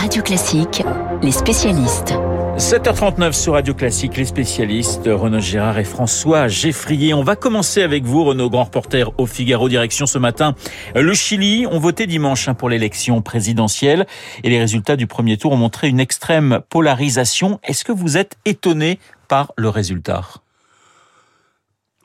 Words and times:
Radio 0.00 0.22
Classique, 0.22 0.82
les 1.22 1.30
spécialistes. 1.30 2.14
7h39 2.56 3.32
sur 3.32 3.52
Radio 3.52 3.74
Classique, 3.74 4.16
les 4.16 4.24
spécialistes 4.24 5.02
Renaud 5.04 5.40
Gérard 5.40 5.78
et 5.78 5.84
François 5.84 6.48
Geffrier. 6.48 7.12
On 7.12 7.22
va 7.22 7.36
commencer 7.36 7.82
avec 7.82 8.04
vous, 8.04 8.24
Renaud, 8.24 8.48
grand 8.48 8.64
reporter 8.64 9.12
au 9.18 9.26
Figaro 9.26 9.68
Direction 9.68 10.06
ce 10.06 10.16
matin. 10.16 10.54
Le 10.94 11.12
Chili 11.12 11.66
ont 11.70 11.78
voté 11.78 12.06
dimanche 12.06 12.48
hein, 12.48 12.54
pour 12.54 12.70
l'élection 12.70 13.20
présidentielle 13.20 14.06
et 14.42 14.48
les 14.48 14.58
résultats 14.58 14.96
du 14.96 15.06
premier 15.06 15.36
tour 15.36 15.52
ont 15.52 15.58
montré 15.58 15.88
une 15.90 16.00
extrême 16.00 16.60
polarisation. 16.70 17.60
Est-ce 17.62 17.84
que 17.84 17.92
vous 17.92 18.16
êtes 18.16 18.38
étonné 18.46 18.98
par 19.28 19.52
le 19.58 19.68
résultat? 19.68 20.24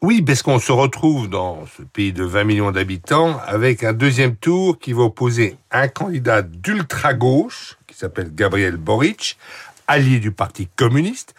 Oui, 0.02 0.22
parce 0.22 0.44
qu'on 0.44 0.60
se 0.60 0.72
retrouve 0.72 1.30
dans 1.30 1.66
ce 1.78 1.82
pays 1.82 2.14
de 2.14 2.24
20 2.24 2.44
millions 2.44 2.72
d'habitants 2.72 3.40
avec 3.48 3.84
un 3.84 3.94
deuxième 3.94 4.36
tour 4.36 4.78
qui 4.78 4.94
va 4.94 5.02
opposer 5.04 5.58
un 5.72 5.88
candidat 5.88 6.44
d'ultra-gauche, 6.44 7.78
qui 7.96 8.02
s'appelle 8.02 8.36
Gabriel 8.36 8.76
Boric, 8.76 9.38
allié 9.88 10.20
du 10.20 10.34
Parti 10.34 10.68
communiste, 10.76 11.34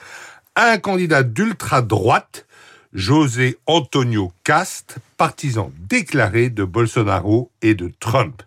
un 0.57 0.79
candidat 0.79 1.23
d'ultra-droite, 1.23 2.47
José 2.95 3.59
Antonio 3.67 4.33
Cast, 4.43 4.97
partisan 5.19 5.71
déclaré 5.79 6.49
de 6.49 6.65
Bolsonaro 6.65 7.51
et 7.61 7.75
de 7.75 7.93
Trump. 8.01 8.43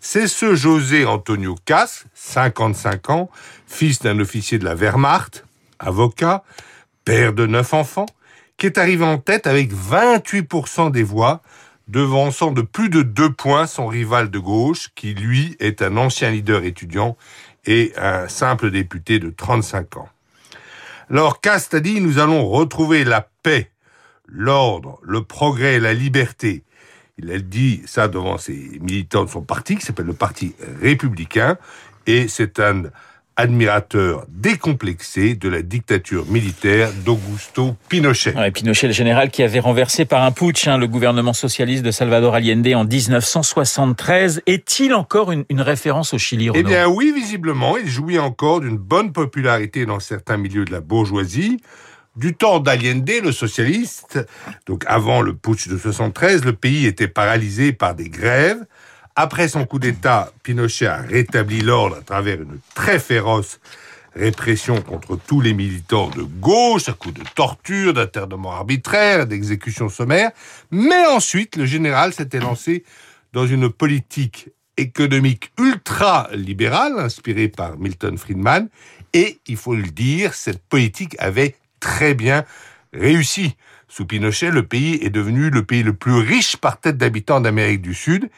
C'est 0.00 0.28
ce 0.28 0.54
José 0.54 1.06
Antonio 1.06 1.56
Cast, 1.64 2.04
55 2.12 3.08
ans, 3.08 3.30
fils 3.66 4.00
d'un 4.00 4.20
officier 4.20 4.58
de 4.58 4.66
la 4.66 4.74
Wehrmacht, 4.74 5.46
avocat, 5.78 6.44
père 7.06 7.32
de 7.32 7.46
neuf 7.46 7.72
enfants, 7.72 8.06
qui 8.58 8.66
est 8.66 8.76
arrivé 8.76 9.06
en 9.06 9.16
tête 9.16 9.46
avec 9.46 9.72
28% 9.72 10.90
des 10.90 11.04
voix, 11.04 11.40
devançant 11.90 12.52
de 12.52 12.62
plus 12.62 12.88
de 12.88 13.02
deux 13.02 13.32
points 13.32 13.66
son 13.66 13.86
rival 13.86 14.30
de 14.30 14.38
gauche, 14.38 14.90
qui 14.94 15.12
lui 15.14 15.56
est 15.58 15.82
un 15.82 15.96
ancien 15.96 16.30
leader 16.30 16.64
étudiant 16.64 17.16
et 17.66 17.92
un 17.96 18.28
simple 18.28 18.70
député 18.70 19.18
de 19.18 19.30
35 19.30 19.96
ans. 19.96 20.08
Alors 21.10 21.40
Cast 21.40 21.74
a 21.74 21.80
dit, 21.80 22.00
nous 22.00 22.18
allons 22.18 22.46
retrouver 22.46 23.02
la 23.04 23.28
paix, 23.42 23.70
l'ordre, 24.26 25.00
le 25.02 25.24
progrès, 25.24 25.80
la 25.80 25.92
liberté. 25.92 26.62
Il 27.18 27.32
a 27.32 27.38
dit 27.38 27.82
ça 27.86 28.06
devant 28.06 28.38
ses 28.38 28.78
militants 28.80 29.24
de 29.24 29.30
son 29.30 29.42
parti, 29.42 29.76
qui 29.76 29.84
s'appelle 29.84 30.06
le 30.06 30.14
Parti 30.14 30.54
républicain, 30.80 31.58
et 32.06 32.28
c'est 32.28 32.60
un 32.60 32.84
admirateur 33.36 34.26
décomplexé 34.28 35.34
de 35.34 35.48
la 35.48 35.62
dictature 35.62 36.26
militaire 36.26 36.90
d'Augusto 37.04 37.76
Pinochet. 37.88 38.34
Pinochet, 38.52 38.88
le 38.88 38.92
général 38.92 39.30
qui 39.30 39.42
avait 39.42 39.60
renversé 39.60 40.04
par 40.04 40.22
un 40.22 40.32
putsch 40.32 40.68
hein, 40.68 40.78
le 40.78 40.86
gouvernement 40.86 41.32
socialiste 41.32 41.84
de 41.84 41.90
Salvador 41.90 42.34
Allende 42.34 42.66
en 42.74 42.84
1973. 42.84 44.42
Est-il 44.46 44.94
encore 44.94 45.32
une, 45.32 45.44
référence 45.60 46.14
au 46.14 46.18
Chili, 46.18 46.50
Eh 46.54 46.62
bien 46.62 46.88
oui, 46.88 47.12
visiblement, 47.14 47.76
il 47.76 47.88
jouit 47.88 48.18
encore 48.18 48.60
d'une 48.60 48.78
bonne 48.78 49.12
popularité 49.12 49.86
dans 49.86 50.00
certains 50.00 50.36
milieux 50.36 50.64
de 50.64 50.72
la 50.72 50.80
bourgeoisie. 50.80 51.60
Du 52.16 52.34
temps 52.34 52.58
d'Allende, 52.58 53.10
le 53.22 53.30
socialiste, 53.30 54.18
donc 54.66 54.84
avant 54.86 55.22
le 55.22 55.32
putsch 55.32 55.68
de 55.68 55.78
73, 55.78 56.44
le 56.44 56.52
pays 56.52 56.86
était 56.86 57.08
paralysé 57.08 57.72
par 57.72 57.94
des 57.94 58.08
grèves. 58.08 58.64
Après 59.22 59.48
son 59.48 59.66
coup 59.66 59.78
d'État, 59.78 60.32
Pinochet 60.42 60.86
a 60.86 60.96
rétabli 60.96 61.60
l'ordre 61.60 61.96
à 61.96 62.00
travers 62.00 62.40
une 62.40 62.58
très 62.74 62.98
féroce 62.98 63.60
répression 64.16 64.80
contre 64.80 65.18
tous 65.18 65.42
les 65.42 65.52
militants 65.52 66.08
de 66.08 66.22
gauche, 66.22 66.88
à 66.88 66.94
coups 66.94 67.12
de 67.12 67.24
torture, 67.34 67.92
d'internement 67.92 68.52
arbitraire, 68.52 69.26
d'exécution 69.26 69.90
sommaire. 69.90 70.30
Mais 70.70 71.04
ensuite, 71.04 71.56
le 71.56 71.66
général 71.66 72.14
s'était 72.14 72.40
lancé 72.40 72.82
dans 73.34 73.46
une 73.46 73.68
politique 73.68 74.48
économique 74.78 75.52
ultra-libérale, 75.58 76.98
inspirée 76.98 77.48
par 77.48 77.76
Milton 77.76 78.16
Friedman. 78.16 78.70
Et, 79.12 79.38
il 79.46 79.58
faut 79.58 79.74
le 79.74 79.82
dire, 79.82 80.32
cette 80.32 80.62
politique 80.62 81.14
avait 81.18 81.56
très 81.78 82.14
bien 82.14 82.46
réussi. 82.94 83.54
Sous 83.90 84.06
Pinochet, 84.06 84.52
le 84.52 84.62
pays 84.62 85.00
est 85.02 85.10
devenu 85.10 85.50
le 85.50 85.64
pays 85.64 85.82
le 85.82 85.92
plus 85.92 86.14
riche 86.14 86.56
par 86.56 86.78
tête 86.78 86.96
d'habitants 86.96 87.40
d'Amérique 87.40 87.82
du 87.82 87.92
Sud. 87.92 88.30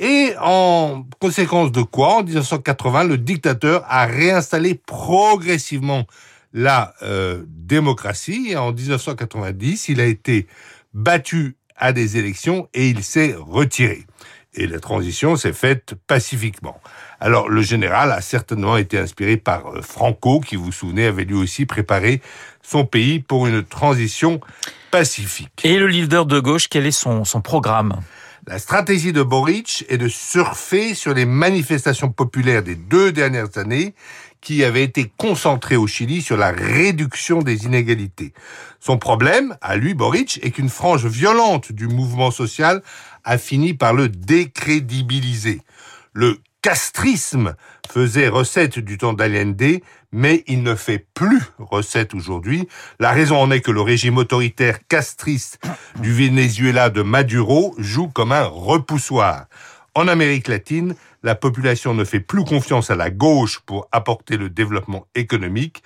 Et 0.00 0.34
en 0.40 1.04
conséquence 1.20 1.70
de 1.70 1.82
quoi, 1.82 2.16
en 2.18 2.24
1980, 2.24 3.04
le 3.04 3.18
dictateur 3.18 3.84
a 3.88 4.06
réinstallé 4.06 4.74
progressivement 4.74 6.06
la 6.52 6.94
euh, 7.02 7.44
démocratie. 7.48 8.48
Et 8.50 8.56
en 8.56 8.72
1990, 8.72 9.88
il 9.88 10.00
a 10.00 10.06
été 10.06 10.46
battu 10.92 11.56
à 11.76 11.92
des 11.92 12.16
élections 12.16 12.68
et 12.74 12.88
il 12.88 13.02
s'est 13.04 13.34
retiré. 13.38 14.06
Et 14.56 14.68
la 14.68 14.78
transition 14.78 15.34
s'est 15.34 15.52
faite 15.52 15.94
pacifiquement. 16.06 16.80
Alors 17.18 17.48
le 17.48 17.62
général 17.62 18.12
a 18.12 18.20
certainement 18.20 18.76
été 18.76 18.98
inspiré 18.98 19.36
par 19.36 19.66
euh, 19.66 19.82
Franco, 19.82 20.40
qui, 20.40 20.56
vous 20.56 20.66
vous 20.66 20.72
souvenez, 20.72 21.06
avait 21.06 21.24
lui 21.24 21.34
aussi 21.34 21.66
préparé 21.66 22.20
son 22.62 22.84
pays 22.84 23.18
pour 23.18 23.46
une 23.46 23.64
transition 23.64 24.40
pacifique. 24.92 25.60
Et 25.64 25.78
le 25.78 25.88
leader 25.88 26.26
de 26.26 26.38
gauche, 26.38 26.68
quel 26.68 26.86
est 26.86 26.92
son, 26.92 27.24
son 27.24 27.40
programme? 27.40 28.00
La 28.46 28.58
stratégie 28.58 29.12
de 29.12 29.22
Boric 29.22 29.84
est 29.88 29.96
de 29.96 30.08
surfer 30.08 30.94
sur 30.94 31.14
les 31.14 31.24
manifestations 31.24 32.10
populaires 32.10 32.62
des 32.62 32.74
deux 32.74 33.10
dernières 33.10 33.56
années 33.56 33.94
qui 34.40 34.62
avaient 34.64 34.84
été 34.84 35.10
concentrées 35.16 35.76
au 35.76 35.86
Chili 35.86 36.20
sur 36.20 36.36
la 36.36 36.50
réduction 36.50 37.40
des 37.40 37.64
inégalités. 37.64 38.34
Son 38.80 38.98
problème, 38.98 39.56
à 39.62 39.76
lui, 39.76 39.94
Boric, 39.94 40.40
est 40.42 40.50
qu'une 40.50 40.68
frange 40.68 41.06
violente 41.06 41.72
du 41.72 41.88
mouvement 41.88 42.30
social 42.30 42.82
a 43.24 43.38
fini 43.38 43.72
par 43.72 43.94
le 43.94 44.10
décrédibiliser. 44.10 45.62
Le 46.12 46.38
castrisme 46.60 47.54
faisait 47.90 48.28
recette 48.28 48.78
du 48.78 48.98
temps 48.98 49.14
d'Allende, 49.14 49.80
mais 50.14 50.44
il 50.46 50.62
ne 50.62 50.76
fait 50.76 51.04
plus 51.12 51.42
recette 51.58 52.14
aujourd'hui. 52.14 52.68
La 53.00 53.10
raison 53.10 53.36
en 53.36 53.50
est 53.50 53.60
que 53.60 53.72
le 53.72 53.80
régime 53.80 54.16
autoritaire 54.16 54.86
castriste 54.86 55.58
du 56.00 56.12
Venezuela 56.12 56.88
de 56.88 57.02
Maduro 57.02 57.74
joue 57.78 58.06
comme 58.06 58.30
un 58.30 58.44
repoussoir. 58.44 59.46
En 59.96 60.06
Amérique 60.06 60.46
latine, 60.46 60.94
la 61.24 61.34
population 61.34 61.94
ne 61.94 62.04
fait 62.04 62.20
plus 62.20 62.44
confiance 62.44 62.90
à 62.90 62.94
la 62.94 63.10
gauche 63.10 63.58
pour 63.66 63.88
apporter 63.90 64.36
le 64.36 64.50
développement 64.50 65.08
économique. 65.16 65.82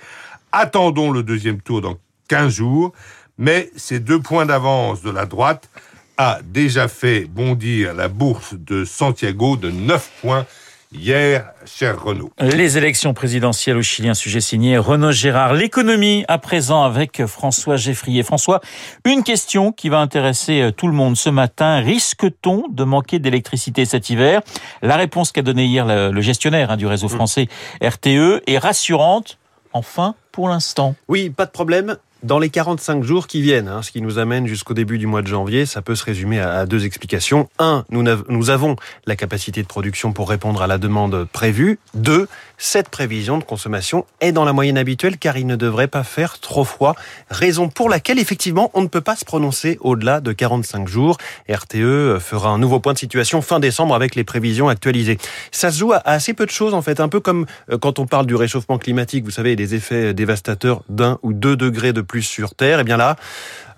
Attendons 0.52 1.10
le 1.10 1.22
deuxième 1.22 1.62
tour 1.62 1.80
dans 1.80 1.96
15 2.28 2.52
jours, 2.52 2.92
mais 3.38 3.70
ces 3.76 3.98
deux 3.98 4.20
points 4.20 4.44
d'avance 4.44 5.00
de 5.00 5.10
la 5.10 5.24
droite 5.24 5.70
a 6.18 6.40
déjà 6.44 6.86
fait 6.86 7.24
bondir 7.24 7.94
la 7.94 8.08
bourse 8.08 8.52
de 8.52 8.84
Santiago 8.84 9.56
de 9.56 9.70
9 9.70 10.10
points 10.20 10.46
hier, 10.92 11.52
cher 11.64 12.02
Renaud. 12.02 12.30
Les 12.40 12.78
élections 12.78 13.14
présidentielles 13.14 13.76
au 13.76 13.82
Chili, 13.82 14.08
un 14.08 14.14
sujet 14.14 14.40
signé 14.40 14.78
Renaud 14.78 15.12
Gérard. 15.12 15.54
L'économie, 15.54 16.24
à 16.28 16.38
présent, 16.38 16.82
avec 16.82 17.26
François 17.26 17.76
Geffrier. 17.76 18.22
François, 18.22 18.60
une 19.04 19.22
question 19.22 19.72
qui 19.72 19.88
va 19.88 19.98
intéresser 19.98 20.60
euh, 20.60 20.70
tout 20.70 20.86
le 20.86 20.92
monde 20.92 21.16
ce 21.16 21.30
matin. 21.30 21.80
Risque-t-on 21.80 22.68
de 22.68 22.84
manquer 22.84 23.18
d'électricité 23.18 23.84
cet 23.84 24.10
hiver? 24.10 24.40
La 24.82 24.96
réponse 24.96 25.32
qu'a 25.32 25.42
donnée 25.42 25.66
hier 25.66 25.86
le 25.86 26.20
gestionnaire 26.20 26.70
hein, 26.70 26.76
du 26.76 26.86
réseau 26.86 27.06
mm. 27.06 27.10
français 27.10 27.48
RTE 27.82 28.42
est 28.46 28.58
rassurante. 28.58 29.38
Enfin, 29.72 30.14
pour 30.32 30.48
l'instant. 30.48 30.94
Oui, 31.08 31.30
pas 31.30 31.46
de 31.46 31.50
problème 31.50 31.98
dans 32.22 32.38
les 32.38 32.50
45 32.50 33.04
jours 33.04 33.26
qui 33.26 33.40
viennent, 33.42 33.68
hein, 33.68 33.82
ce 33.82 33.92
qui 33.92 34.02
nous 34.02 34.18
amène 34.18 34.46
jusqu'au 34.46 34.74
début 34.74 34.98
du 34.98 35.06
mois 35.06 35.22
de 35.22 35.26
janvier, 35.26 35.66
ça 35.66 35.82
peut 35.82 35.94
se 35.94 36.04
résumer 36.04 36.40
à, 36.40 36.66
deux 36.66 36.84
explications. 36.84 37.48
Un, 37.58 37.84
nous, 37.90 38.50
avons 38.50 38.76
la 39.06 39.16
capacité 39.16 39.62
de 39.62 39.68
production 39.68 40.12
pour 40.12 40.28
répondre 40.28 40.62
à 40.62 40.66
la 40.66 40.78
demande 40.78 41.26
prévue. 41.32 41.78
Deux, 41.94 42.28
cette 42.56 42.88
prévision 42.88 43.38
de 43.38 43.44
consommation 43.44 44.04
est 44.20 44.32
dans 44.32 44.44
la 44.44 44.52
moyenne 44.52 44.78
habituelle 44.78 45.16
car 45.16 45.36
il 45.36 45.46
ne 45.46 45.54
devrait 45.54 45.86
pas 45.86 46.02
faire 46.02 46.40
trop 46.40 46.64
froid. 46.64 46.96
Raison 47.30 47.68
pour 47.68 47.88
laquelle, 47.88 48.18
effectivement, 48.18 48.70
on 48.74 48.82
ne 48.82 48.88
peut 48.88 49.00
pas 49.00 49.14
se 49.14 49.24
prononcer 49.24 49.78
au-delà 49.80 50.20
de 50.20 50.32
45 50.32 50.88
jours. 50.88 51.18
RTE 51.48 52.18
fera 52.18 52.50
un 52.50 52.58
nouveau 52.58 52.80
point 52.80 52.94
de 52.94 52.98
situation 52.98 53.42
fin 53.42 53.60
décembre 53.60 53.94
avec 53.94 54.16
les 54.16 54.24
prévisions 54.24 54.68
actualisées. 54.68 55.18
Ça 55.52 55.70
se 55.70 55.78
joue 55.78 55.92
à 55.92 56.02
assez 56.04 56.34
peu 56.34 56.46
de 56.46 56.50
choses, 56.50 56.74
en 56.74 56.82
fait. 56.82 56.98
Un 56.98 57.08
peu 57.08 57.20
comme 57.20 57.46
euh, 57.70 57.78
quand 57.78 58.00
on 58.00 58.06
parle 58.06 58.26
du 58.26 58.34
réchauffement 58.34 58.78
climatique, 58.78 59.24
vous 59.24 59.30
savez, 59.30 59.54
des 59.54 59.74
effets 59.74 60.14
dévastateurs 60.14 60.82
d'un 60.88 61.18
ou 61.22 61.32
deux 61.32 61.56
degrés 61.56 61.92
de 61.92 62.00
plus 62.08 62.22
sur 62.22 62.56
Terre, 62.56 62.78
et 62.78 62.80
eh 62.80 62.84
bien 62.84 62.96
là, 62.96 63.14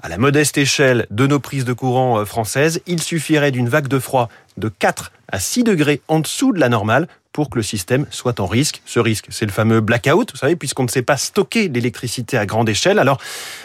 à 0.02 0.08
la 0.08 0.16
modeste 0.16 0.56
échelle 0.56 1.06
de 1.10 1.26
nos 1.26 1.40
prises 1.40 1.66
de 1.66 1.74
courant 1.74 2.20
euh, 2.20 2.24
françaises, 2.24 2.80
il 2.86 3.02
suffirait 3.02 3.50
d'une 3.50 3.68
vague 3.68 3.88
de 3.88 3.98
froid 3.98 4.30
de 4.56 4.70
4 4.70 5.12
à 5.30 5.38
6 5.38 5.64
degrés 5.64 6.00
en 6.08 6.20
dessous 6.20 6.52
de 6.52 6.58
la 6.58 6.70
normale 6.70 7.06
pour 7.32 7.50
que 7.50 7.56
le 7.56 7.62
système 7.62 8.06
soit 8.10 8.40
en 8.40 8.46
risque. 8.46 8.82
Ce 8.86 8.98
risque, 8.98 9.26
c'est 9.28 9.46
le 9.46 9.52
fameux 9.52 9.80
blackout, 9.80 10.32
vous 10.32 10.38
savez, 10.38 10.56
puisqu'on 10.56 10.84
ne 10.84 10.88
sait 10.88 11.02
pas 11.02 11.16
stocker 11.16 11.68
l'électricité 11.68 12.38
à 12.38 12.46
grande 12.46 12.68
échelle. 12.68 12.98
Alors, 12.98 13.18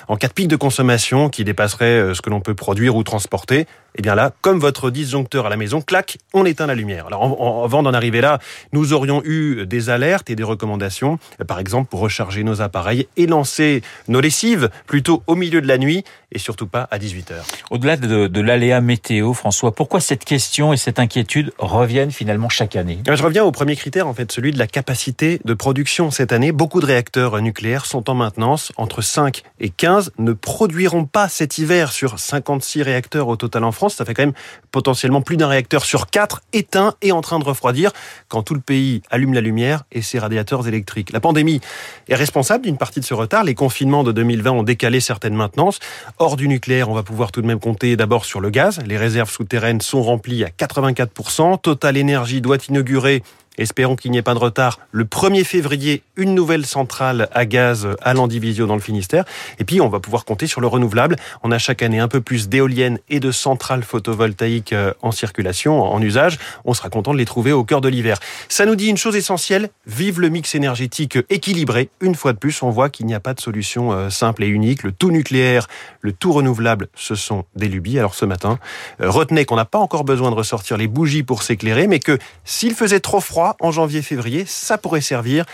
en 0.07 0.17
cas 0.17 0.27
de 0.27 0.33
pic 0.33 0.47
de 0.47 0.55
consommation 0.55 1.29
qui 1.29 1.43
dépasserait 1.43 1.85
euh, 1.85 2.13
ce 2.13 2.21
que 2.21 2.29
l'on 2.29 2.41
peut 2.41 2.53
produire 2.53 2.95
ou 2.95 3.03
transporter, 3.03 3.65
eh 3.97 4.01
bien 4.01 4.15
là, 4.15 4.31
comme 4.41 4.59
votre 4.59 4.89
disjoncteur 4.89 5.45
à 5.45 5.49
la 5.49 5.57
maison, 5.57 5.81
clac, 5.81 6.17
on 6.33 6.45
éteint 6.45 6.67
la 6.67 6.75
lumière. 6.75 7.07
Alors, 7.07 7.63
avant 7.63 7.83
d'en 7.83 7.93
arriver 7.93 8.21
là, 8.21 8.39
nous 8.73 8.93
aurions 8.93 9.21
eu 9.23 9.65
des 9.65 9.89
alertes 9.89 10.29
et 10.29 10.35
des 10.35 10.43
recommandations, 10.43 11.19
euh, 11.41 11.45
par 11.45 11.59
exemple 11.59 11.89
pour 11.89 12.01
recharger 12.01 12.43
nos 12.43 12.61
appareils 12.61 13.07
et 13.17 13.27
lancer 13.27 13.81
nos 14.07 14.21
lessives 14.21 14.69
plutôt 14.85 15.23
au 15.27 15.35
milieu 15.35 15.61
de 15.61 15.67
la 15.67 15.77
nuit 15.77 16.03
et 16.31 16.39
surtout 16.39 16.67
pas 16.67 16.87
à 16.91 16.99
18 16.99 17.31
heures. 17.31 17.45
Au-delà 17.71 17.95
de, 17.95 18.27
de 18.27 18.41
l'aléa 18.41 18.81
météo, 18.81 19.33
François, 19.33 19.73
pourquoi 19.73 20.01
cette 20.01 20.25
question 20.25 20.73
et 20.73 20.77
cette 20.77 20.99
inquiétude 20.99 21.53
reviennent 21.57 22.11
finalement 22.11 22.49
chaque 22.49 22.75
année? 22.75 22.99
Je 23.09 23.23
reviens 23.23 23.45
au 23.45 23.51
premier 23.51 23.75
critère, 23.75 24.07
en 24.07 24.13
fait, 24.13 24.31
celui 24.31 24.51
de 24.51 24.59
la 24.59 24.67
capacité 24.67 25.39
de 25.45 25.53
production. 25.53 26.11
Cette 26.11 26.33
année, 26.33 26.51
beaucoup 26.51 26.81
de 26.81 26.85
réacteurs 26.85 27.41
nucléaires 27.41 27.85
sont 27.85 28.09
en 28.09 28.15
maintenance. 28.15 28.73
Entre 28.75 29.01
5 29.01 29.43
et 29.61 29.69
15 29.69 30.11
ne 30.17 30.33
produiront 30.33 31.05
pas 31.05 31.29
cet 31.29 31.57
hiver 31.57 31.93
sur 31.93 32.19
56 32.19 32.81
réacteurs 32.81 33.29
au 33.29 33.37
total 33.37 33.63
en 33.63 33.71
France. 33.71 33.84
Ça 33.93 34.05
fait 34.05 34.13
quand 34.13 34.23
même 34.23 34.33
potentiellement 34.71 35.21
plus 35.21 35.37
d'un 35.37 35.47
réacteur 35.47 35.85
sur 35.85 36.07
4 36.07 36.41
éteint 36.53 36.95
et 37.01 37.11
en 37.11 37.21
train 37.21 37.39
de 37.39 37.43
refroidir 37.43 37.91
quand 38.27 38.43
tout 38.43 38.53
le 38.53 38.59
pays 38.59 39.01
allume 39.09 39.33
la 39.33 39.41
lumière 39.41 39.83
et 39.91 40.01
ses 40.01 40.19
radiateurs 40.19 40.67
électriques. 40.67 41.11
La 41.11 41.19
pandémie 41.19 41.61
est 42.07 42.15
responsable 42.15 42.65
d'une 42.65 42.77
partie 42.77 42.99
de 42.99 43.05
ce 43.05 43.13
retard. 43.13 43.43
Les 43.43 43.55
confinements 43.55 44.03
de 44.03 44.11
2020 44.11 44.51
ont 44.51 44.63
décalé 44.63 44.99
certaines 44.99 45.35
maintenances. 45.35 45.79
Hors 46.17 46.35
du 46.35 46.47
nucléaire, 46.47 46.89
on 46.89 46.93
va 46.93 47.03
pouvoir 47.03 47.31
tout 47.31 47.41
de 47.41 47.47
même 47.47 47.59
compter 47.59 47.95
d'abord 47.95 48.25
sur 48.25 48.39
le 48.39 48.49
gaz. 48.49 48.79
Les 48.85 48.97
réserves 48.97 49.29
souterraines 49.29 49.81
sont 49.81 50.01
remplies 50.01 50.43
à 50.43 50.49
84%. 50.49 51.59
Total 51.61 51.97
Énergie 51.97 52.41
doit 52.41 52.57
inaugurer 52.69 53.23
Espérons 53.57 53.95
qu'il 53.95 54.11
n'y 54.11 54.17
ait 54.17 54.21
pas 54.21 54.33
de 54.33 54.39
retard. 54.39 54.79
Le 54.91 55.05
1er 55.05 55.43
février, 55.43 56.03
une 56.15 56.35
nouvelle 56.35 56.65
centrale 56.65 57.29
à 57.33 57.45
gaz 57.45 57.87
à 58.01 58.13
Landivisio 58.13 58.67
dans 58.67 58.75
le 58.75 58.81
Finistère. 58.81 59.25
Et 59.59 59.63
puis, 59.63 59.81
on 59.81 59.89
va 59.89 59.99
pouvoir 59.99 60.25
compter 60.25 60.47
sur 60.47 60.61
le 60.61 60.67
renouvelable. 60.67 61.15
On 61.43 61.51
a 61.51 61.57
chaque 61.57 61.81
année 61.81 61.99
un 61.99 62.07
peu 62.07 62.21
plus 62.21 62.49
d'éoliennes 62.49 62.99
et 63.09 63.19
de 63.19 63.31
centrales 63.31 63.83
photovoltaïques 63.83 64.73
euh, 64.73 64.93
en 65.01 65.11
circulation, 65.11 65.81
en 65.83 66.01
usage. 66.01 66.37
On 66.65 66.73
sera 66.73 66.89
content 66.89 67.13
de 67.13 67.17
les 67.17 67.25
trouver 67.25 67.51
au 67.51 67.63
cœur 67.63 67.81
de 67.81 67.89
l'hiver. 67.89 68.19
Ça 68.49 68.65
nous 68.65 68.75
dit 68.75 68.87
une 68.87 68.97
chose 68.97 69.15
essentielle. 69.15 69.69
Vive 69.87 70.19
le 70.19 70.29
mix 70.29 70.55
énergétique 70.55 71.17
équilibré. 71.29 71.89
Une 72.01 72.15
fois 72.15 72.33
de 72.33 72.37
plus, 72.37 72.61
on 72.63 72.69
voit 72.69 72.89
qu'il 72.89 73.05
n'y 73.05 73.13
a 73.13 73.19
pas 73.19 73.33
de 73.33 73.41
solution 73.41 73.91
euh, 73.91 74.09
simple 74.09 74.43
et 74.43 74.47
unique. 74.47 74.83
Le 74.83 74.91
tout 74.91 75.11
nucléaire, 75.11 75.67
le 76.01 76.11
tout 76.11 76.33
renouvelable, 76.33 76.87
ce 76.95 77.15
sont 77.15 77.45
des 77.55 77.67
lubies. 77.67 77.99
Alors 77.99 78.15
ce 78.15 78.25
matin, 78.25 78.59
euh, 79.01 79.09
retenez 79.09 79.45
qu'on 79.45 79.55
n'a 79.55 79.65
pas 79.65 79.79
encore 79.79 80.03
besoin 80.03 80.29
de 80.31 80.35
ressortir 80.35 80.77
les 80.77 80.87
bougies 80.87 81.23
pour 81.23 81.43
s'éclairer, 81.43 81.87
mais 81.87 81.99
que 81.99 82.17
s'il 82.43 82.73
faisait 82.73 82.99
trop 82.99 83.19
froid, 83.19 83.44
en 83.59 83.71
janvier-février, 83.71 84.45
ça 84.45 84.77
pourrait 84.77 85.01
servir 85.01 85.45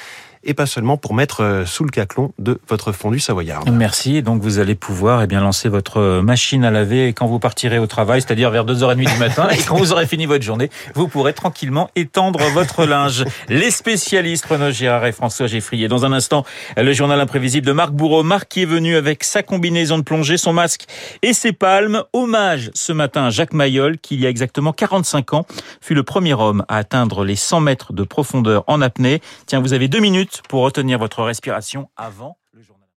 et 0.43 0.53
pas 0.53 0.65
seulement 0.65 0.97
pour 0.97 1.13
mettre 1.13 1.43
euh, 1.43 1.65
sous 1.65 1.83
le 1.83 1.89
caclon 1.89 2.33
de 2.39 2.59
votre 2.67 2.91
fondu 2.91 3.19
savoyard. 3.19 3.63
Merci. 3.71 4.21
Donc 4.21 4.41
vous 4.41 4.59
allez 4.59 4.75
pouvoir 4.75 5.21
eh 5.21 5.27
bien 5.27 5.41
lancer 5.41 5.69
votre 5.69 5.97
euh, 5.97 6.21
machine 6.21 6.63
à 6.63 6.71
laver 6.71 7.13
quand 7.13 7.27
vous 7.27 7.39
partirez 7.39 7.77
au 7.77 7.87
travail, 7.87 8.21
c'est-à-dire 8.21 8.49
vers 8.51 8.65
2h30 8.65 9.11
du 9.13 9.19
matin 9.19 9.49
et 9.57 9.57
quand 9.57 9.75
vous 9.75 9.91
aurez 9.91 10.07
fini 10.07 10.25
votre 10.25 10.43
journée, 10.43 10.69
vous 10.95 11.07
pourrez 11.07 11.33
tranquillement 11.33 11.89
étendre 11.95 12.39
votre 12.53 12.85
linge. 12.85 13.25
Les 13.49 13.71
spécialistes 13.71 14.45
Renaud 14.45 14.71
Girard 14.71 15.05
et 15.05 15.11
François 15.11 15.47
Geffrier. 15.47 15.87
Dans 15.87 16.05
un 16.05 16.11
instant, 16.11 16.45
le 16.77 16.93
journal 16.93 17.19
imprévisible 17.19 17.65
de 17.65 17.71
Marc 17.71 17.91
Bourreau. 17.91 18.23
Marc 18.23 18.49
qui 18.49 18.63
est 18.63 18.65
venu 18.65 18.95
avec 18.95 19.23
sa 19.23 19.43
combinaison 19.43 19.97
de 19.97 20.03
plongée, 20.03 20.37
son 20.37 20.53
masque 20.53 20.85
et 21.21 21.33
ses 21.33 21.51
palmes. 21.51 22.03
Hommage 22.13 22.71
ce 22.73 22.91
matin 22.91 23.25
à 23.25 23.29
Jacques 23.29 23.53
Mayol 23.53 23.97
qui 23.97 24.15
il 24.15 24.21
y 24.21 24.25
a 24.25 24.29
exactement 24.29 24.73
45 24.73 25.33
ans 25.33 25.45
fut 25.81 25.95
le 25.95 26.03
premier 26.03 26.33
homme 26.33 26.63
à 26.67 26.77
atteindre 26.77 27.23
les 27.25 27.35
100 27.35 27.61
mètres 27.61 27.93
de 27.93 28.03
profondeur 28.03 28.63
en 28.67 28.81
apnée. 28.81 29.21
Tiens, 29.45 29.59
vous 29.59 29.73
avez 29.73 29.87
deux 29.87 29.99
pour 30.47 30.63
retenir 30.63 30.99
votre 30.99 31.23
respiration 31.23 31.89
avant 31.95 32.37